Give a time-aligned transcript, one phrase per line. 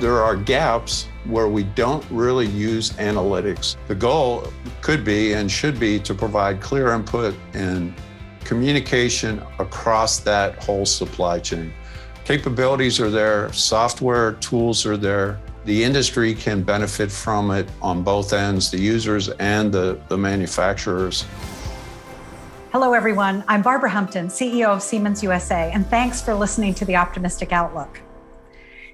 [0.00, 3.76] there are gaps where we don't really use analytics.
[3.86, 7.94] The goal could be and should be to provide clear input and
[8.42, 11.72] communication across that whole supply chain.
[12.24, 15.38] Capabilities are there, software tools are there.
[15.66, 21.26] The industry can benefit from it on both ends, the users and the, the manufacturers.
[22.72, 23.44] Hello, everyone.
[23.48, 28.00] I'm Barbara Humpton, CEO of Siemens USA, and thanks for listening to the Optimistic Outlook.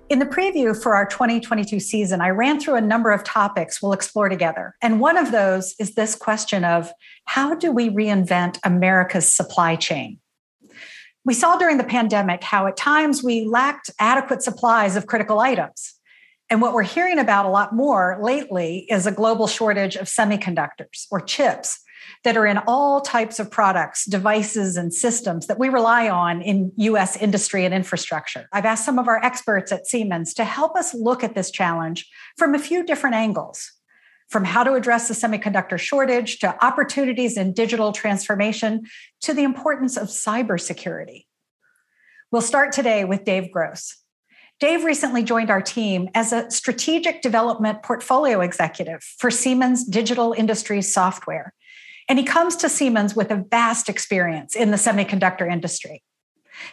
[0.08, 3.92] In the preview for our 2022 season, I ran through a number of topics we'll
[3.92, 4.76] explore together.
[4.80, 6.92] And one of those is this question of
[7.24, 10.20] how do we reinvent America's supply chain?
[11.24, 15.94] We saw during the pandemic how at times we lacked adequate supplies of critical items.
[16.48, 21.06] And what we're hearing about a lot more lately is a global shortage of semiconductors
[21.10, 21.80] or chips
[22.24, 26.72] that are in all types of products, devices, and systems that we rely on in
[26.76, 28.48] US industry and infrastructure.
[28.52, 32.08] I've asked some of our experts at Siemens to help us look at this challenge
[32.36, 33.72] from a few different angles.
[34.28, 38.82] From how to address the semiconductor shortage to opportunities in digital transformation
[39.20, 41.26] to the importance of cybersecurity.
[42.32, 43.96] We'll start today with Dave Gross.
[44.58, 50.92] Dave recently joined our team as a strategic development portfolio executive for Siemens Digital Industries
[50.92, 51.52] Software.
[52.08, 56.02] And he comes to Siemens with a vast experience in the semiconductor industry.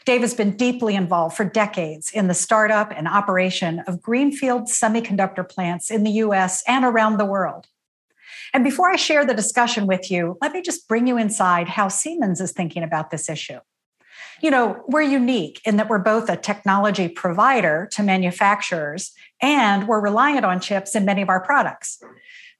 [0.06, 5.48] Dave has been deeply involved for decades in the startup and operation of greenfield semiconductor
[5.48, 7.68] plants in the US and around the world.
[8.54, 11.88] And before I share the discussion with you, let me just bring you inside how
[11.88, 13.60] Siemens is thinking about this issue.
[14.42, 20.02] You know, we're unique in that we're both a technology provider to manufacturers and we're
[20.02, 22.02] reliant on chips in many of our products.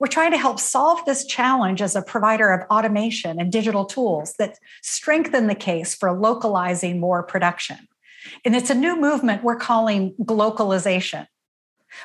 [0.04, 4.34] We're trying to help solve this challenge as a provider of automation and digital tools
[4.38, 7.88] that strengthen the case for localizing more production.
[8.44, 11.28] And it's a new movement we're calling glocalization.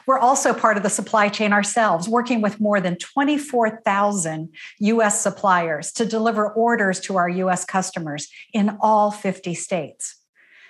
[0.07, 5.91] We're also part of the supply chain ourselves, working with more than 24,000 US suppliers
[5.95, 10.15] to deliver orders to our US customers in all 50 states.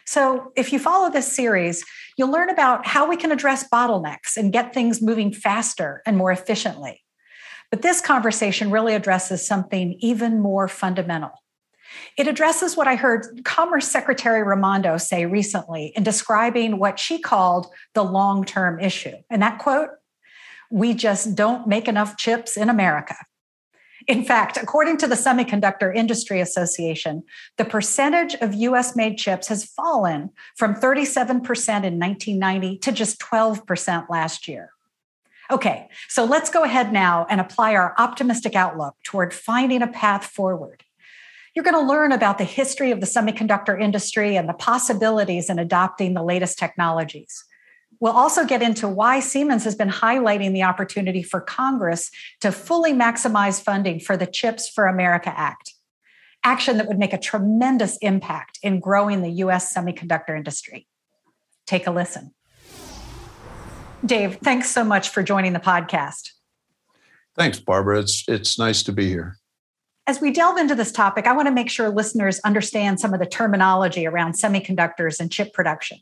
[0.07, 1.85] So, if you follow this series,
[2.17, 6.33] you'll learn about how we can address bottlenecks and get things moving faster and more
[6.33, 7.03] efficiently.
[7.71, 11.33] But this conversation really addresses something even more fundamental.
[12.17, 17.67] It addresses what I heard Commerce Secretary Raimondo say recently in describing what she called
[17.95, 19.17] the long term issue.
[19.31, 19.91] And that quote,
[20.71, 23.17] we just don't make enough chips in America.
[24.07, 27.25] In fact, according to the Semiconductor Industry Association,
[27.59, 34.09] the percentage of US made chips has fallen from 37% in 1990 to just 12%
[34.09, 34.71] last year.
[35.51, 40.27] Okay, so let's go ahead now and apply our optimistic outlook toward finding a path
[40.27, 40.85] forward.
[41.55, 45.59] You're going to learn about the history of the semiconductor industry and the possibilities in
[45.59, 47.45] adopting the latest technologies.
[47.99, 52.11] We'll also get into why Siemens has been highlighting the opportunity for Congress
[52.43, 55.75] to fully maximize funding for the CHIPS for America Act,
[56.45, 60.87] action that would make a tremendous impact in growing the US semiconductor industry.
[61.67, 62.35] Take a listen.
[64.05, 66.31] Dave, thanks so much for joining the podcast.
[67.37, 68.01] Thanks, Barbara.
[68.01, 69.37] It's it's nice to be here.
[70.07, 73.21] As we delve into this topic, I want to make sure listeners understand some of
[73.21, 75.99] the terminology around semiconductors and chip production.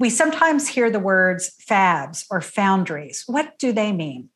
[0.00, 3.24] We sometimes hear the words fabs or foundries.
[3.26, 4.30] What do they mean?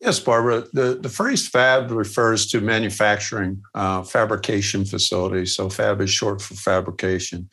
[0.00, 0.64] Yes, Barbara.
[0.72, 5.54] The, the phrase fab refers to manufacturing uh, fabrication facilities.
[5.54, 7.48] So, fab is short for fabrication.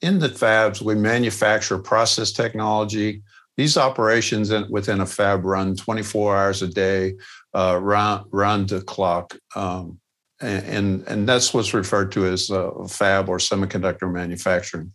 [0.00, 3.22] In the fabs, we manufacture process technology,
[3.56, 7.14] these operations within a fab run 24 hours a day,
[7.54, 9.36] uh, round, round the clock.
[9.54, 9.98] Um,
[10.40, 14.92] and, and that's what's referred to as uh, fab or semiconductor manufacturing.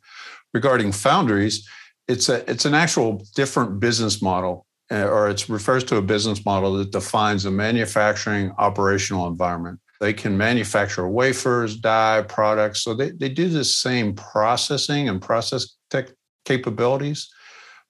[0.53, 1.67] Regarding foundries,
[2.07, 6.43] it's a it's an actual different business model, uh, or it refers to a business
[6.45, 9.79] model that defines a manufacturing operational environment.
[9.99, 12.83] They can manufacture wafers, die, products.
[12.83, 16.09] So they, they do the same processing and process tech
[16.45, 17.29] capabilities,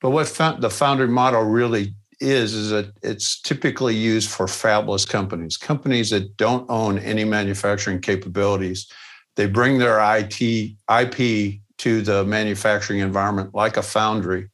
[0.01, 0.27] but what
[0.59, 6.37] the foundry model really is, is that it's typically used for fabless companies, companies that
[6.37, 8.91] don't own any manufacturing capabilities.
[9.35, 14.49] They bring their IT, IP to the manufacturing environment like a foundry,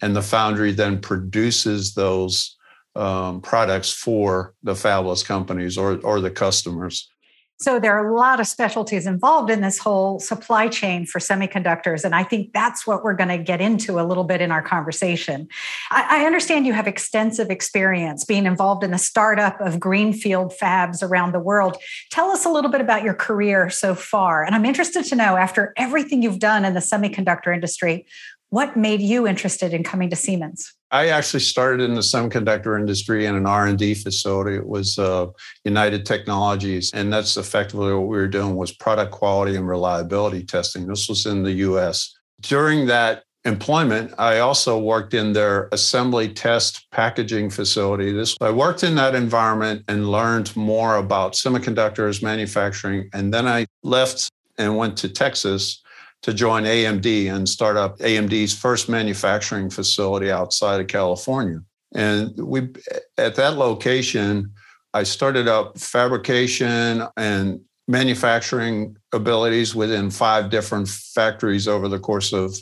[0.00, 2.56] and the foundry then produces those
[2.94, 7.10] um, products for the fabless companies or, or the customers.
[7.60, 12.04] So there are a lot of specialties involved in this whole supply chain for semiconductors.
[12.04, 14.62] And I think that's what we're going to get into a little bit in our
[14.62, 15.48] conversation.
[15.90, 21.02] I, I, understand you have extensive experience being involved in the startup of greenfield fabs
[21.02, 21.76] around the world.
[22.10, 24.44] Tell us a little bit about your career so far.
[24.44, 28.06] And I'm interested to know, after everything you've done in the semiconductor industry,
[28.50, 30.72] what made you interested in coming to Siemens?
[30.90, 34.56] I actually started in the semiconductor industry in an R&D facility.
[34.56, 35.26] It was uh,
[35.64, 40.86] United Technologies, and that's effectively what we were doing was product quality and reliability testing.
[40.86, 42.14] This was in the U.S.
[42.40, 48.12] During that employment, I also worked in their assembly test packaging facility.
[48.12, 53.66] This I worked in that environment and learned more about semiconductors manufacturing, and then I
[53.82, 55.82] left and went to Texas
[56.22, 61.60] to join AMD and start up AMD's first manufacturing facility outside of California.
[61.94, 62.68] And we
[63.16, 64.52] at that location,
[64.94, 72.54] I started up fabrication and manufacturing abilities within five different factories over the course of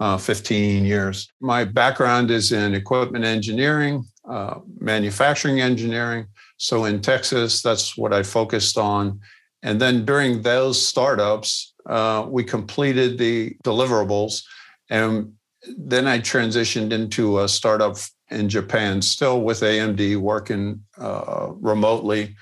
[0.00, 1.28] uh, 15 years.
[1.40, 6.26] My background is in equipment engineering, uh, manufacturing engineering.
[6.58, 9.20] So in Texas, that's what I focused on.
[9.62, 14.42] And then during those startups, uh, we completed the deliverables.
[14.90, 15.32] And
[15.76, 17.96] then I transitioned into a startup
[18.30, 22.36] in Japan, still with AMD, working uh, remotely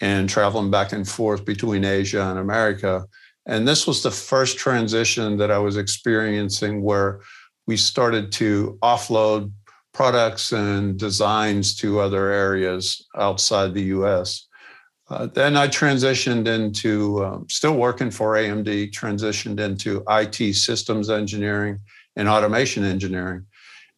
[0.00, 3.04] and traveling back and forth between Asia and America.
[3.46, 7.20] And this was the first transition that I was experiencing where
[7.66, 9.52] we started to offload
[9.92, 14.46] products and designs to other areas outside the US.
[15.10, 21.80] Uh, then I transitioned into um, still working for AMD, transitioned into IT systems engineering
[22.14, 23.44] and automation engineering.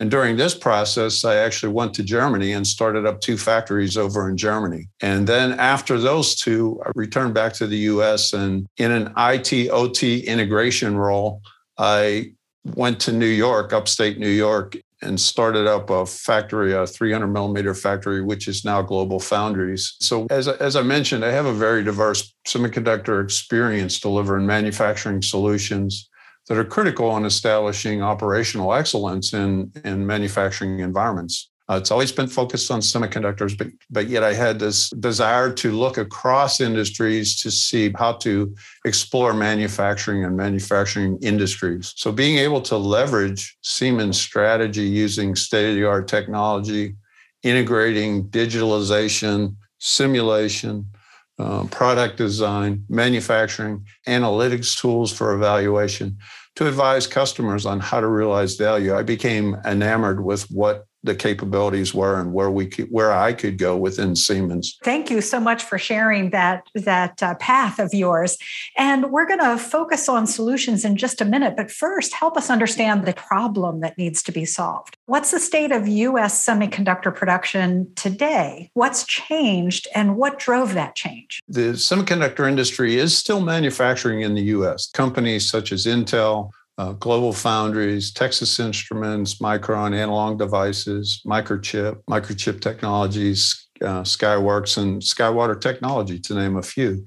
[0.00, 4.28] And during this process, I actually went to Germany and started up two factories over
[4.28, 4.88] in Germany.
[5.00, 9.70] And then after those two, I returned back to the US and in an IT
[9.70, 11.42] OT integration role,
[11.78, 12.32] I
[12.74, 17.74] went to New York, upstate New York, and started up a factory, a 300 millimeter
[17.74, 19.96] factory, which is now Global Foundries.
[20.00, 26.08] So, as, as I mentioned, I have a very diverse semiconductor experience delivering manufacturing solutions
[26.48, 31.51] that are critical in establishing operational excellence in, in manufacturing environments.
[31.72, 35.72] Uh, it's always been focused on semiconductors, but, but yet I had this desire to
[35.72, 38.54] look across industries to see how to
[38.84, 41.94] explore manufacturing and manufacturing industries.
[41.96, 46.94] So being able to leverage Siemens strategy using state of the art technology,
[47.42, 50.90] integrating digitalization, simulation,
[51.38, 56.18] uh, product design, manufacturing, analytics tools for evaluation
[56.56, 58.94] to advise customers on how to realize value.
[58.94, 63.58] I became enamored with what the capabilities were and where we could, where I could
[63.58, 64.78] go within Siemens.
[64.84, 68.38] Thank you so much for sharing that that uh, path of yours.
[68.76, 72.50] And we're going to focus on solutions in just a minute, but first help us
[72.50, 74.96] understand the problem that needs to be solved.
[75.06, 78.70] What's the state of US semiconductor production today?
[78.74, 81.40] What's changed and what drove that change?
[81.48, 84.88] The semiconductor industry is still manufacturing in the US.
[84.90, 93.68] Companies such as Intel, uh, Global Foundries, Texas Instruments, Micron Analog Devices, Microchip, Microchip Technologies,
[93.82, 97.04] uh, Skyworks, and SkyWater Technology, to name a few.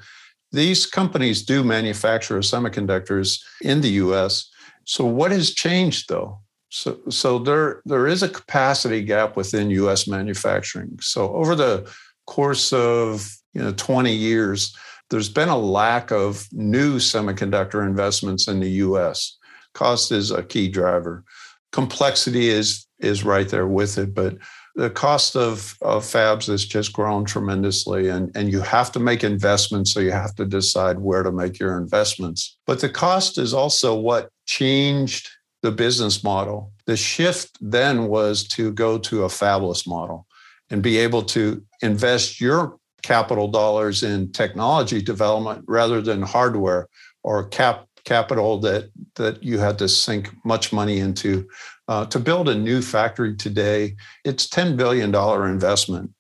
[0.51, 4.49] These companies do manufacture semiconductors in the US.
[4.85, 6.39] So, what has changed though?
[6.69, 10.97] So, so there, there is a capacity gap within US manufacturing.
[11.01, 11.91] So, over the
[12.27, 14.75] course of you know, 20 years,
[15.09, 19.37] there's been a lack of new semiconductor investments in the US.
[19.75, 21.23] Cost is a key driver.
[21.71, 24.37] Complexity is is right there with it, but
[24.75, 29.23] the cost of, of fabs has just grown tremendously and, and you have to make
[29.23, 33.53] investments so you have to decide where to make your investments but the cost is
[33.53, 35.29] also what changed
[35.61, 40.27] the business model the shift then was to go to a fabless model
[40.69, 46.87] and be able to invest your capital dollars in technology development rather than hardware
[47.23, 51.47] or cap capital that that you had to sink much money into
[51.87, 53.95] uh, to build a new factory today.
[54.23, 56.11] It's ten billion dollar investment,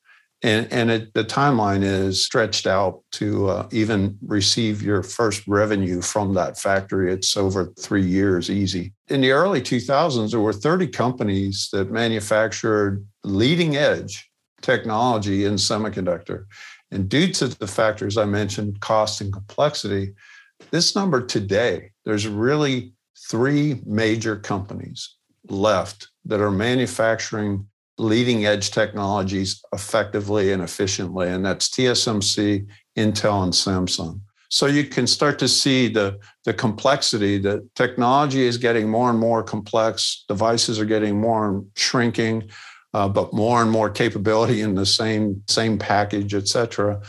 [0.41, 6.01] and and it, the timeline is stretched out to uh, even receive your first revenue
[6.01, 7.11] from that factory.
[7.13, 8.93] It's over three years, easy.
[9.07, 14.29] In the early 2000s, there were 30 companies that manufactured leading edge
[14.61, 16.45] technology in semiconductor.
[16.91, 20.13] And due to the factors I mentioned, cost and complexity,
[20.75, 22.91] this number today, there's really
[23.29, 25.15] three major companies
[25.47, 27.65] left that are manufacturing
[27.97, 32.67] leading edge technologies effectively and efficiently, and that's TSMC,
[32.97, 34.19] Intel, and Samsung.
[34.49, 39.17] So you can start to see the, the complexity that technology is getting more and
[39.17, 42.49] more complex, devices are getting more shrinking,
[42.93, 47.01] uh, but more and more capability in the same, same package, et cetera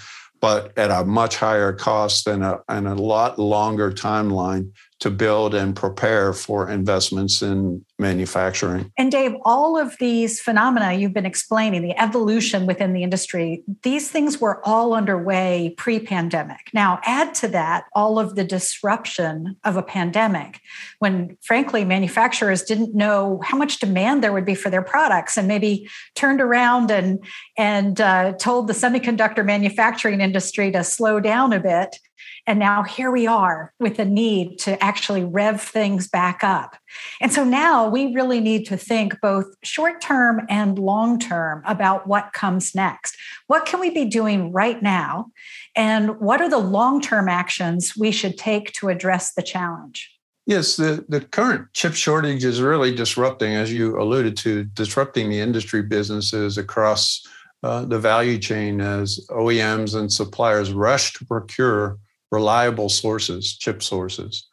[0.47, 5.55] but at a much higher cost and a, and a lot longer timeline to build
[5.55, 8.91] and prepare for investments in manufacturing.
[8.97, 14.11] And Dave, all of these phenomena you've been explaining, the evolution within the industry, these
[14.11, 16.71] things were all underway pre pandemic.
[16.73, 20.61] Now, add to that all of the disruption of a pandemic
[20.99, 25.47] when, frankly, manufacturers didn't know how much demand there would be for their products and
[25.47, 27.23] maybe turned around and,
[27.59, 31.99] and uh, told the semiconductor manufacturing industry to slow down a bit
[32.47, 36.77] and now here we are with a need to actually rev things back up.
[37.21, 42.07] And so now we really need to think both short term and long term about
[42.07, 43.17] what comes next.
[43.49, 45.27] What can we be doing right now?
[45.75, 50.11] And what are the long term actions we should take to address the challenge?
[50.47, 55.41] Yes, the, the current chip shortage is really disrupting, as you alluded to, disrupting the
[55.41, 57.27] industry businesses across
[57.65, 61.99] uh, the value chain as OEMs and suppliers rush to procure
[62.31, 64.47] reliable sources, chip sources.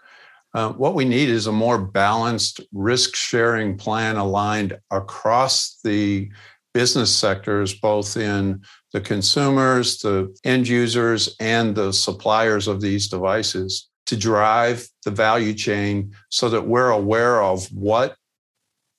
[0.54, 6.30] Uh, what we need is a more balanced risk sharing plan aligned across the
[6.74, 8.62] business sectors, both in
[8.92, 15.54] the consumers, the end users, and the suppliers of these devices to drive the value
[15.54, 18.16] chain so that we're aware of what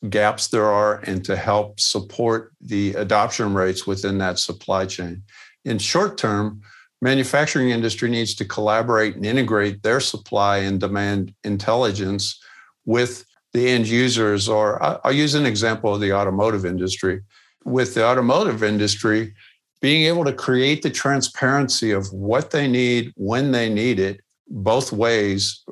[0.09, 5.23] gaps there are and to help support the adoption rates within that supply chain.
[5.65, 6.61] In short term,
[7.05, 12.41] manufacturing industry needs to collaborate and integrate their supply and demand intelligence
[12.87, 17.21] with the end users or i'll use an example of the automotive industry.
[17.67, 19.35] With the automotive industry
[19.83, 24.91] being able to create the transparency of what they need when they need it both
[24.91, 25.63] ways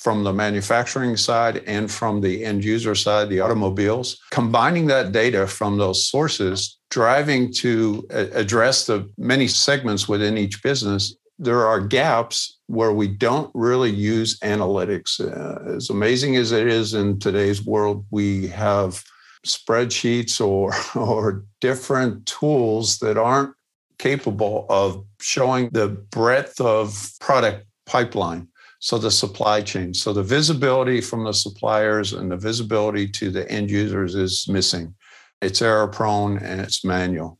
[0.00, 5.46] from the manufacturing side and from the end user side, the automobiles, combining that data
[5.46, 12.58] from those sources driving to address the many segments within each business, there are gaps
[12.66, 15.20] where we don't really use analytics.
[15.20, 19.04] Uh, as amazing as it is in today's world, we have
[19.46, 23.54] spreadsheets or, or different tools that aren't
[23.98, 28.48] capable of showing the breadth of product pipeline.
[28.80, 29.92] So the supply chain.
[29.92, 34.94] So the visibility from the suppliers and the visibility to the end users is missing.
[35.42, 37.38] It's error prone and it's manual.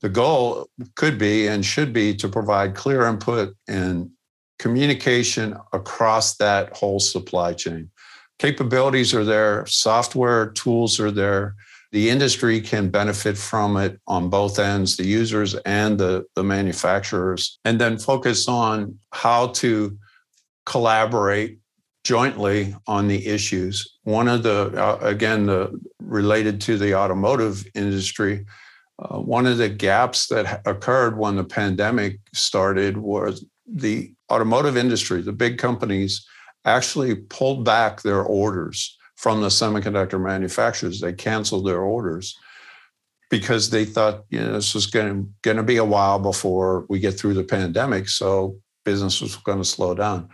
[0.00, 4.10] The goal could be and should be to provide clear input and
[4.58, 7.90] communication across that whole supply chain.
[8.38, 11.54] Capabilities are there, software tools are there.
[11.92, 17.58] The industry can benefit from it on both ends, the users and the, the manufacturers,
[17.64, 19.98] and then focus on how to
[20.70, 21.58] collaborate
[22.04, 23.98] jointly on the issues.
[24.04, 28.46] One of the, uh, again, the related to the automotive industry,
[29.00, 35.22] uh, one of the gaps that occurred when the pandemic started was the automotive industry,
[35.22, 36.24] the big companies
[36.64, 41.00] actually pulled back their orders from the semiconductor manufacturers.
[41.00, 42.36] They canceled their orders
[43.28, 47.18] because they thought, you know, this was going to be a while before we get
[47.18, 48.08] through the pandemic.
[48.08, 50.28] So business was going to slow down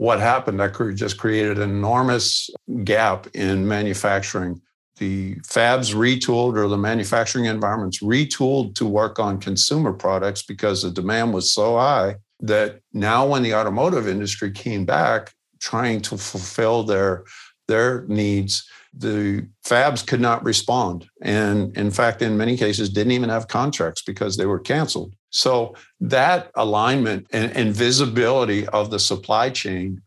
[0.00, 0.58] what happened.
[0.58, 2.48] That just created an enormous
[2.84, 4.58] gap in manufacturing.
[4.96, 10.90] The fabs retooled or the manufacturing environments retooled to work on consumer products because the
[10.90, 16.82] demand was so high that now when the automotive industry came back trying to fulfill
[16.82, 17.24] their
[17.68, 21.06] their needs the fabs could not respond.
[21.20, 25.74] And in fact in many cases didn't even have contracts because they were canceled so
[26.00, 30.02] that alignment and, and visibility of the supply chain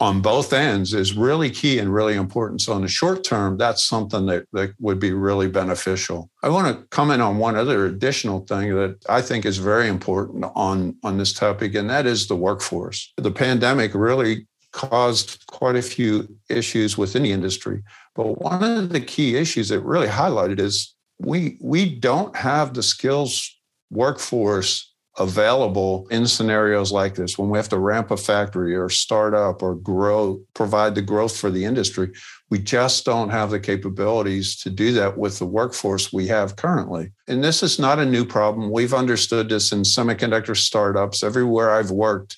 [0.00, 2.62] on both ends is really key and really important.
[2.62, 6.30] So in the short term, that's something that, that would be really beneficial.
[6.42, 10.46] I want to comment on one other additional thing that I think is very important
[10.54, 13.12] on, on this topic, and that is the workforce.
[13.18, 17.82] The pandemic really caused quite a few issues within the industry.
[18.14, 22.82] But one of the key issues that really highlighted is we we don't have the
[22.82, 23.55] skills
[23.90, 29.32] workforce available in scenarios like this when we have to ramp a factory or start
[29.32, 32.12] up or grow provide the growth for the industry
[32.50, 37.10] we just don't have the capabilities to do that with the workforce we have currently.
[37.26, 38.70] And this is not a new problem.
[38.70, 41.24] We've understood this in semiconductor startups.
[41.24, 42.36] Everywhere i've worked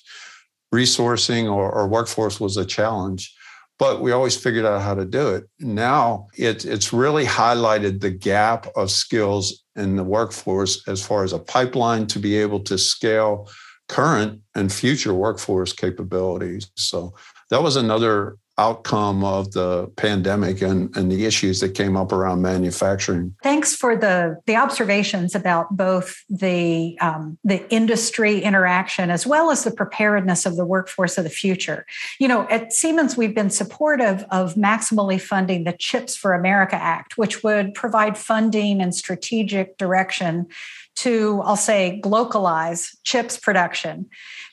[0.73, 3.33] resourcing or, or workforce was a challenge
[3.79, 5.49] but we always figured out how to do it.
[5.59, 11.33] Now it, it's really highlighted the gap of skills in the workforce as far as
[11.33, 13.49] a pipeline to be able to scale
[13.87, 16.69] current and future workforce capabilities.
[16.75, 17.15] So
[17.49, 22.41] that was another outcome of the pandemic and, and the issues that came up around
[22.41, 23.33] manufacturing.
[23.41, 29.63] Thanks for the, the observations about both the, um, the industry interaction as well as
[29.63, 31.85] the preparedness of the workforce of the future.
[32.19, 37.17] You know, at Siemens, we've been supportive of maximally funding the CHIPS for America Act,
[37.17, 40.47] which would provide funding and strategic direction
[40.95, 44.09] to, I'll say, localize chips production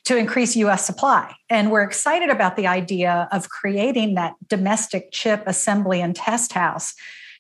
[0.06, 1.34] to increase US supply.
[1.50, 6.94] And we're excited about the idea of creating that domestic chip assembly and test house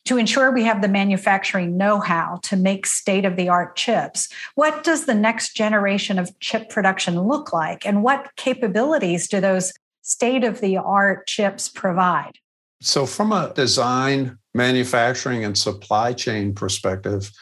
[0.04, 4.28] to ensure we have the manufacturing know how to make state of the art chips.
[4.54, 7.86] What does the next generation of chip production look like?
[7.86, 12.32] And what capabilities do those state of the art chips provide?
[12.80, 17.32] So, from a design, manufacturing, and supply chain perspective,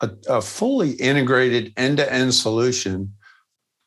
[0.00, 3.14] a, a fully integrated end to end solution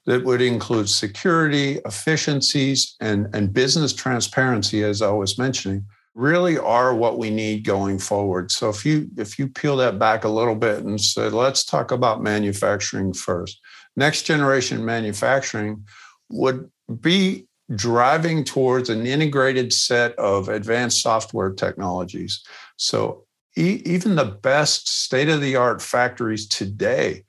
[0.06, 6.94] that would include security, efficiencies, and, and business transparency, as I was mentioning, really are
[6.94, 8.52] what we need going forward.
[8.52, 11.92] So if you if you peel that back a little bit and say, let's talk
[11.92, 13.60] about manufacturing first.
[13.96, 15.86] Next generation manufacturing
[16.30, 16.70] would
[17.00, 22.44] be driving towards an integrated set of advanced software technologies.
[22.78, 27.24] So e- even the best state of the art factories today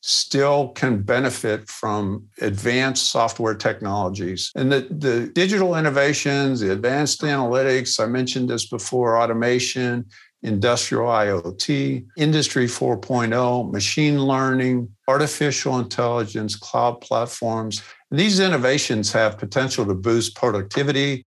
[0.00, 4.52] still can benefit from advanced software technologies.
[4.54, 10.06] And the, the digital innovations, the advanced analytics, I mentioned this before, automation,
[10.42, 17.82] industrial IoT, industry 4.0, machine learning, artificial intelligence, cloud platforms.
[18.10, 21.24] And these innovations have potential to boost productivity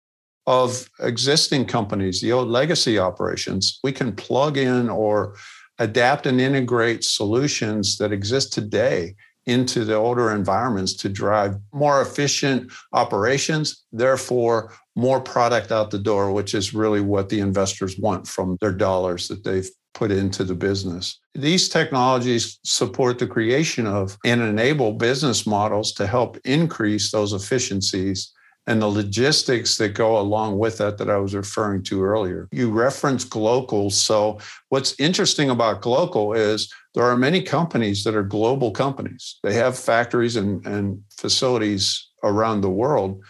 [0.47, 3.81] of existing companies, the old legacy operations.
[3.83, 5.35] We can plug in or
[5.79, 9.15] adapt and integrate solutions that exist today
[9.47, 16.33] into the older environments to drive more efficient operations, therefore, more product out the door,
[16.33, 20.55] which is really what the investors want from their dollars that they've put into the
[20.55, 21.19] business.
[21.35, 28.33] These technologies support the creation of and enable business models to help increase those efficiencies
[28.67, 32.49] and the logistics that go along with that that I was referring to earlier.
[32.51, 33.93] You referenced Glocal.
[33.93, 34.39] So,
[34.71, 39.39] what's interesting about Glocal is there are many companies that are global companies.
[39.43, 43.23] They have factories and, and facilities around the world,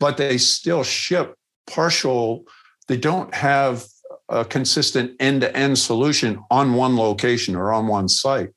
[0.00, 1.34] but they still ship
[1.66, 2.44] partial,
[2.88, 3.84] they don't have
[4.28, 8.50] a consistent end to end solution on one location or on one site.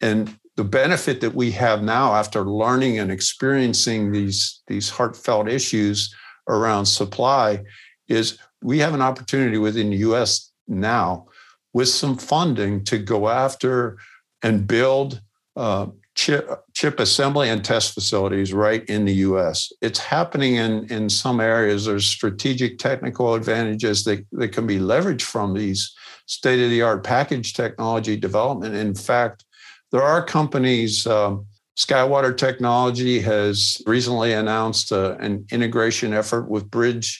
[0.00, 6.14] And the benefit that we have now after learning and experiencing these, these heartfelt issues
[6.50, 7.62] around supply
[8.08, 11.26] is we have an opportunity within the US now
[11.72, 13.96] with some funding to go after
[14.42, 15.22] and build
[15.56, 19.72] uh, chip, chip assembly and test facilities right in the US.
[19.80, 21.86] It's happening in, in some areas.
[21.86, 25.90] There's strategic technical advantages that, that can be leveraged from these
[26.26, 28.74] state of the art package technology development.
[28.74, 29.46] In fact,
[29.92, 37.18] there are companies, um, Skywater Technology has recently announced uh, an integration effort with BRIDG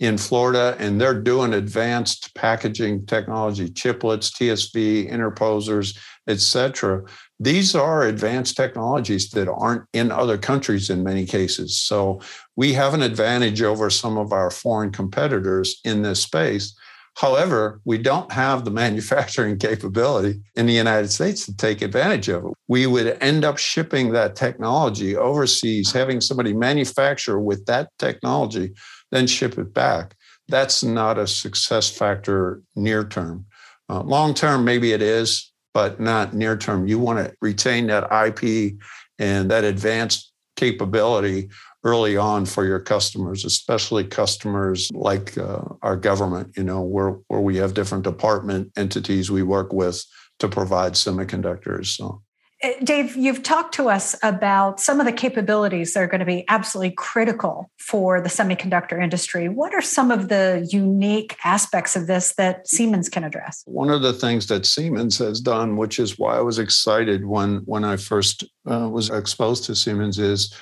[0.00, 7.02] in Florida, and they're doing advanced packaging technology, chiplets, TSV, interposers, etc.
[7.40, 11.76] These are advanced technologies that aren't in other countries in many cases.
[11.76, 12.20] So
[12.54, 16.76] we have an advantage over some of our foreign competitors in this space
[17.18, 22.44] However, we don't have the manufacturing capability in the United States to take advantage of
[22.44, 22.52] it.
[22.68, 28.72] We would end up shipping that technology overseas, having somebody manufacture with that technology,
[29.10, 30.14] then ship it back.
[30.46, 33.46] That's not a success factor near term.
[33.88, 36.86] Uh, Long term, maybe it is, but not near term.
[36.86, 38.74] You want to retain that IP
[39.18, 41.48] and that advanced capability
[41.84, 47.40] early on for your customers, especially customers like uh, our government, you know, where, where
[47.40, 50.04] we have different department entities we work with
[50.40, 51.86] to provide semiconductors.
[51.96, 52.22] So.
[52.62, 56.26] Uh, Dave, you've talked to us about some of the capabilities that are going to
[56.26, 59.48] be absolutely critical for the semiconductor industry.
[59.48, 63.62] What are some of the unique aspects of this that Siemens can address?
[63.66, 67.58] One of the things that Siemens has done, which is why I was excited when
[67.58, 70.52] when I first uh, was exposed to Siemens, is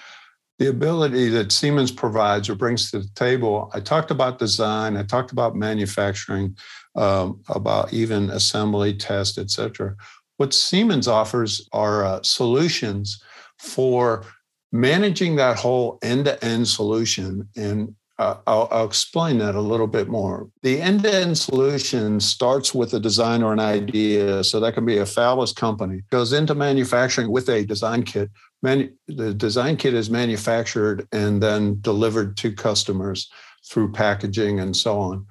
[0.59, 3.71] the ability that Siemens provides or brings to the table.
[3.75, 6.57] I talked about design, I talked about manufacturing,
[6.95, 9.95] um, about even assembly, test, et cetera.
[10.39, 13.23] What Siemens offers are uh, solutions
[13.59, 14.25] for
[14.73, 20.49] managing that whole end-to-end solution and uh, I'll, I'll, explain that a little bit more.
[20.63, 24.43] The end to end solution starts with a design or an idea.
[24.43, 28.31] So that can be a fabless company, goes into manufacturing with a design kit,
[28.67, 33.31] Manu- the design kit is manufactured and then delivered to customers
[33.69, 35.25] through packaging and so on.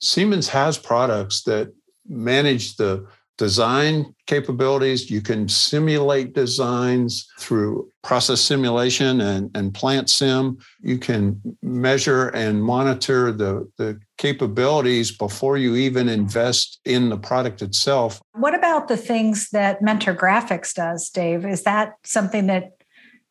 [0.00, 1.72] Siemens has products that
[2.06, 3.06] manage the
[3.38, 5.10] design capabilities.
[5.10, 10.58] You can simulate designs through process simulation and, and plant sim.
[10.82, 17.62] You can measure and monitor the, the capabilities before you even invest in the product
[17.62, 18.20] itself.
[18.34, 21.46] What about the things that Mentor Graphics does, Dave?
[21.46, 22.81] Is that something that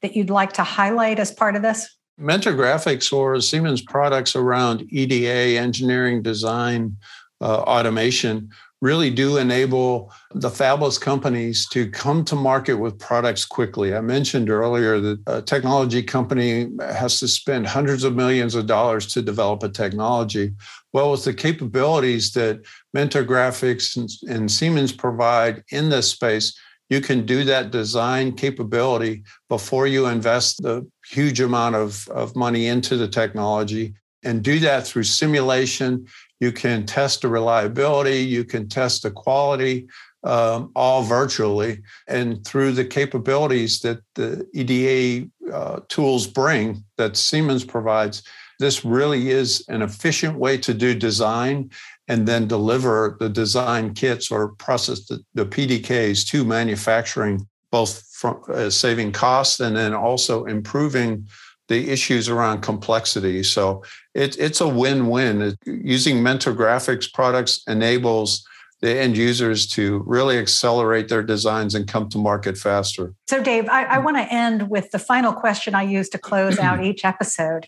[0.02, 1.96] that you'd like to highlight as part of this?
[2.18, 6.98] Mentor Graphics or Siemens products around EDA, engineering, design,
[7.42, 8.50] uh, automation
[8.82, 13.96] really do enable the fabless companies to come to market with products quickly.
[13.96, 19.06] I mentioned earlier that a technology company has to spend hundreds of millions of dollars
[19.14, 20.54] to develop a technology.
[20.94, 22.62] Well, with the capabilities that
[22.94, 26.58] Mentor Graphics and, and Siemens provide in this space,
[26.92, 32.68] you can do that design capability before you invest the huge amount of, of money
[32.68, 36.06] into the technology and do that through simulation
[36.42, 39.88] you can test the reliability, you can test the quality,
[40.24, 41.82] um, all virtually.
[42.10, 48.24] And through the capabilities that the EDA uh, tools bring that Siemens provides,
[48.60, 51.72] this really is an efficient way to do design
[52.08, 58.42] and then deliver the design kits or process the, the PDKs to manufacturing, both from
[58.50, 61.28] uh, saving costs and then also improving
[61.68, 63.44] the issues around complexity.
[63.44, 63.84] So
[64.14, 65.56] it, it's a win-win.
[65.66, 68.46] using Mentor Graphics products enables
[68.82, 73.14] the end users to really accelerate their designs and come to market faster.
[73.28, 76.58] So, Dave, I, I want to end with the final question I use to close
[76.58, 77.68] out each episode.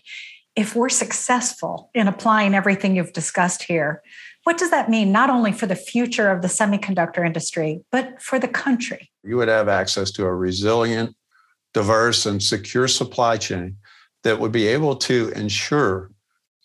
[0.56, 4.02] If we're successful in applying everything you've discussed here,
[4.44, 8.38] what does that mean not only for the future of the semiconductor industry, but for
[8.38, 9.10] the country?
[9.22, 11.16] You would have access to a resilient,
[11.72, 13.76] diverse, and secure supply chain
[14.22, 16.10] that would be able to ensure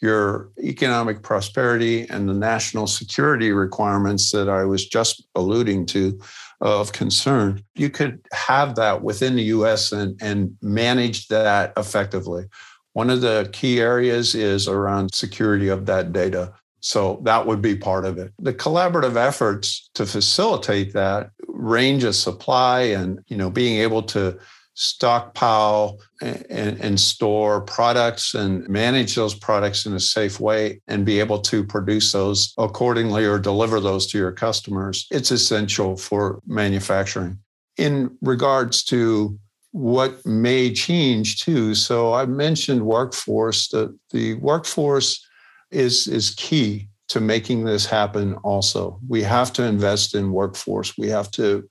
[0.01, 6.19] your economic prosperity and the national security requirements that I was just alluding to
[6.61, 12.45] of concern, you could have that within the US and, and manage that effectively.
[12.93, 16.53] One of the key areas is around security of that data.
[16.81, 18.33] So that would be part of it.
[18.39, 24.39] The collaborative efforts to facilitate that range of supply and you know being able to
[24.79, 31.19] stockpile and, and, store products and manage those products in a safe way and be
[31.19, 35.05] able to produce those accordingly or deliver those to your customers.
[35.11, 37.39] It's essential for manufacturing.
[37.75, 39.37] In regards to
[39.71, 45.25] what may change too, so I mentioned workforce, that the workforce
[45.71, 48.99] is, is key to making this happen also.
[49.07, 50.97] We have to invest in workforce.
[50.97, 51.67] We have to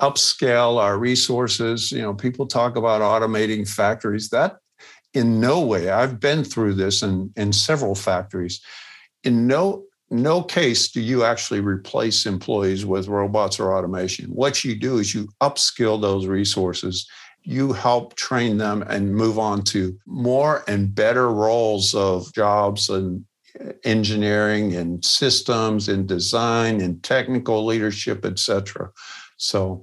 [0.00, 1.92] upscale our resources.
[1.92, 4.30] You know, people talk about automating factories.
[4.30, 4.56] That
[5.14, 8.60] in no way, I've been through this in, in several factories.
[9.24, 14.30] In no no case do you actually replace employees with robots or automation.
[14.30, 17.06] What you do is you upskill those resources.
[17.48, 23.24] You help train them and move on to more and better roles of jobs and
[23.84, 28.90] engineering and systems and design and technical leadership, etc.
[29.38, 29.82] So,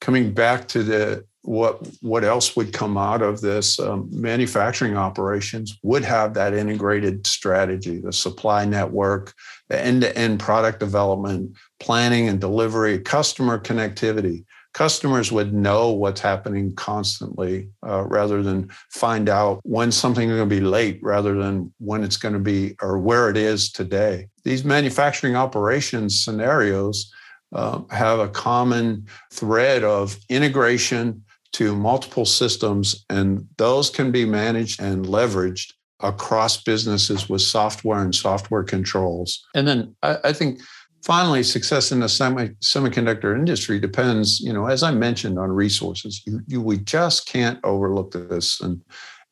[0.00, 5.78] coming back to the what what else would come out of this um, manufacturing operations
[5.82, 9.32] would have that integrated strategy the supply network
[9.70, 17.68] the end-to-end product development planning and delivery customer connectivity customers would know what's happening constantly
[17.86, 22.04] uh, rather than find out when something is going to be late rather than when
[22.04, 27.12] it's going to be or where it is today these manufacturing operations scenarios
[27.52, 34.80] uh, have a common thread of integration to multiple systems, and those can be managed
[34.80, 39.44] and leveraged across businesses with software and software controls.
[39.54, 40.60] And then I, I think
[41.02, 46.22] finally, success in the semi, semiconductor industry depends, you know, as I mentioned, on resources.
[46.26, 48.82] You, you, we just can't overlook this, and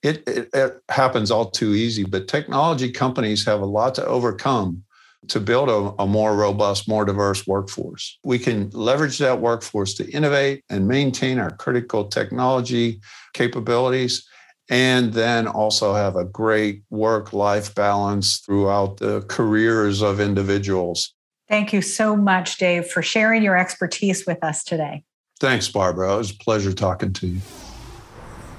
[0.03, 2.05] it, it, it happens all too easy.
[2.05, 4.85] But technology companies have a lot to overcome
[5.27, 8.19] to build a, a, more robust, more diverse workforce.
[8.25, 13.01] We can leverage that workforce to innovate and maintain our critical technology
[13.35, 14.27] capabilities,
[14.71, 21.15] and then also have a great work life balance throughout the careers of individuals.
[21.49, 25.05] Thank you so much, Dave, for sharing your expertise with us today.
[25.41, 26.15] Thanks, Barbara.
[26.15, 27.41] It was a pleasure talking to you.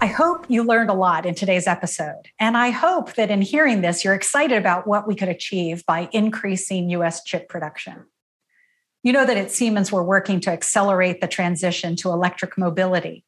[0.02, 2.30] I hope you learned a lot in today's episode.
[2.40, 6.08] And I hope that in hearing this, you're excited about what we could achieve by
[6.14, 8.06] increasing US chip production.
[9.04, 13.26] You know that at Siemens, we're working to accelerate the transition to electric mobility.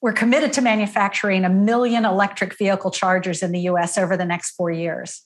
[0.00, 4.52] We're committed to manufacturing a million electric vehicle chargers in the US over the next
[4.52, 5.25] four years.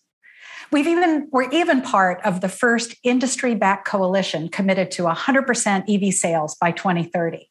[0.73, 6.15] We've even, we're even part of the first industry backed coalition committed to 100% EV
[6.15, 7.51] sales by 2030.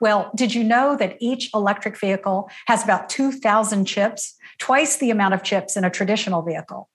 [0.00, 5.34] Well, did you know that each electric vehicle has about 2,000 chips, twice the amount
[5.34, 6.88] of chips in a traditional vehicle?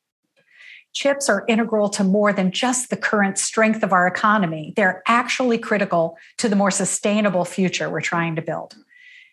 [0.93, 4.73] Chips are integral to more than just the current strength of our economy.
[4.75, 8.75] They're actually critical to the more sustainable future we're trying to build.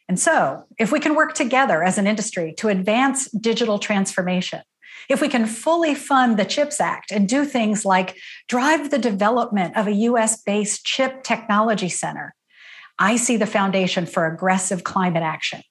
[0.09, 4.63] And so, if we can work together as an industry to advance digital transformation,
[5.09, 8.17] if we can fully fund the CHIPS Act and do things like
[8.49, 12.35] drive the development of a US based chip technology center,
[12.99, 15.63] I see the foundation for aggressive climate action.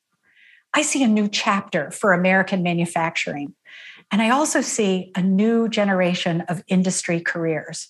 [0.73, 3.55] I see a new chapter for American manufacturing.
[4.11, 7.89] And I also see a new generation of industry careers.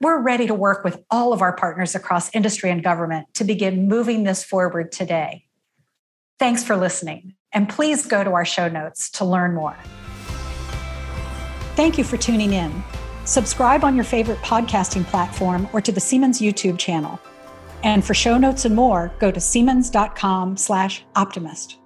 [0.00, 3.88] We're ready to work with all of our partners across industry and government to begin
[3.88, 5.46] moving this forward today.
[6.38, 9.76] Thanks for listening, and please go to our show notes to learn more.
[11.74, 12.84] Thank you for tuning in.
[13.24, 17.20] Subscribe on your favorite podcasting platform or to the Siemens YouTube channel.
[17.82, 21.81] And for show notes and more, go to siemens.com/optimist.